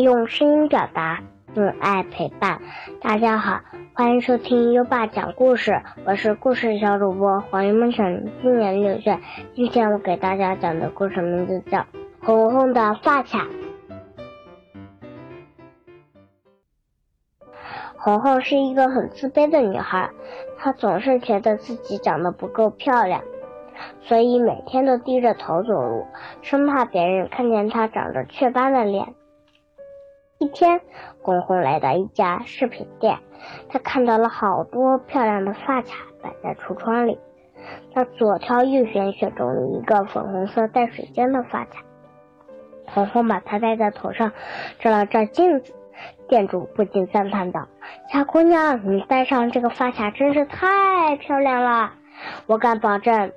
[0.00, 1.20] 用声音表达，
[1.54, 2.58] 用爱陪伴。
[3.02, 3.60] 大家好，
[3.92, 8.06] 欢迎收听优爸讲故事，我是故事小主播黄云梦想
[8.40, 9.18] 今年六岁。
[9.54, 11.78] 今天我给大家讲的故事名字叫
[12.22, 13.44] 《红红的发卡》。
[17.96, 20.08] 红红是一个很自卑的女孩，
[20.56, 23.20] 她总是觉得自己长得不够漂亮。
[24.00, 26.06] 所以每天都低着头走路，
[26.40, 29.14] 生怕别人看见她长着雀斑的脸。
[30.40, 30.80] 一天，
[31.20, 33.18] 红红来到一家饰品店，
[33.68, 37.18] 她看到了好多漂亮的发卡摆在橱窗里。
[37.92, 41.82] 她左挑右选，选中了一个粉红色带水晶的发卡。
[42.86, 44.32] 红红把它戴在头上，
[44.78, 45.74] 照了照镜子，
[46.26, 47.68] 店主不禁赞叹道
[48.10, 51.92] ：“小姑娘，你戴上这个发卡真是太漂亮了！
[52.46, 53.30] 我敢保证。”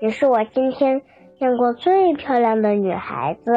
[0.00, 1.02] 你是我今天
[1.38, 3.52] 见过最漂亮的女孩子。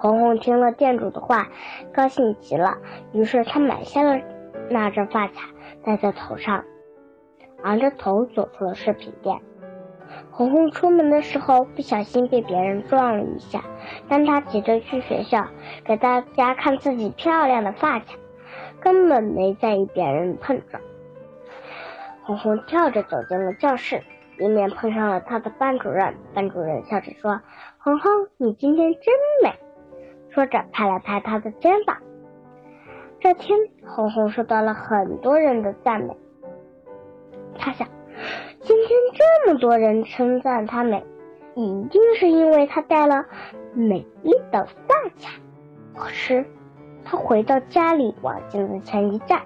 [0.00, 1.48] 红红听了店主的话，
[1.92, 2.78] 高兴极了，
[3.12, 4.20] 于是她买下了
[4.70, 5.50] 那只发卡，
[5.84, 6.64] 戴在头上，
[7.64, 9.40] 昂着头走出了饰品店。
[10.30, 13.64] 红红出门的时候不小心被别人撞了一下，
[14.08, 15.48] 但她急着去学校
[15.84, 18.14] 给大家看自己漂亮的发卡，
[18.78, 20.80] 根本没在意别人碰撞。
[22.22, 24.00] 红红跳着走进了教室。
[24.38, 27.40] 迎面碰上了她的班主任，班主任笑着说
[27.82, 29.02] ：“红红，你今天真
[29.42, 29.52] 美。”
[30.38, 31.96] 说着拍了拍他的肩膀。
[33.18, 36.16] 这天，红红受到了很多人的赞美。
[37.58, 37.88] 他想，
[38.60, 41.04] 今天这么多人称赞她美，
[41.56, 43.26] 一定是因为她戴了
[43.74, 45.40] 美丽的发卡。
[45.96, 46.46] 可是，
[47.04, 49.42] 他回到家里，往镜子前一站，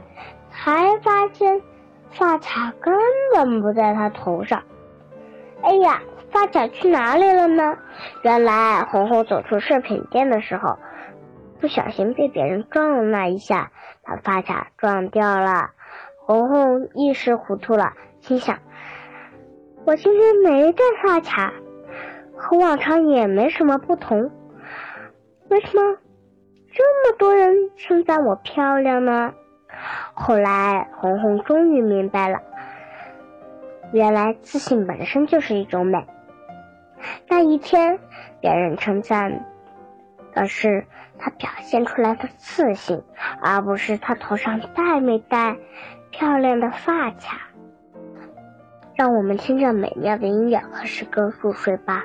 [0.50, 1.62] 才发现
[2.10, 2.94] 发卡根
[3.34, 4.62] 本不在他头上。
[5.62, 7.76] 哎呀，发卡去哪里了呢？
[8.22, 10.78] 原来红红走出饰品店的时候，
[11.60, 13.70] 不小心被别人撞了那一下，
[14.02, 15.70] 把发卡撞掉了。
[16.24, 18.58] 红红一时糊涂了，心想：
[19.84, 21.52] 我今天没戴发卡，
[22.36, 24.30] 和往常也没什么不同，
[25.50, 25.96] 为什么
[26.72, 29.34] 这么多人称赞我漂亮呢？
[30.14, 32.38] 后来红红终于明白了。
[33.92, 36.06] 原来自信本身就是一种美。
[37.28, 37.98] 那一天，
[38.40, 39.44] 别人称赞
[40.34, 40.86] 的是
[41.18, 43.02] 他表现出来的自信，
[43.40, 45.56] 而不是他头上戴没戴
[46.10, 47.48] 漂亮的发卡。
[48.94, 52.04] 让我们听着美妙的音乐和诗歌入睡吧。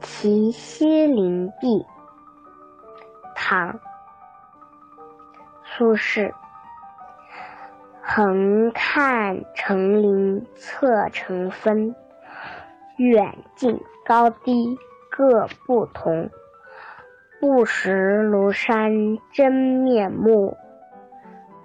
[0.00, 1.66] 齐西林壁》
[3.34, 3.72] 唐·
[5.64, 6.32] 苏轼。
[8.08, 11.92] 横看成岭侧成峰，
[12.96, 14.78] 远近高低
[15.10, 16.30] 各不同。
[17.38, 20.56] 不识庐山真面目，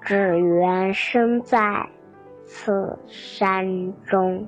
[0.01, 1.87] 只缘身在
[2.45, 4.45] 此山中。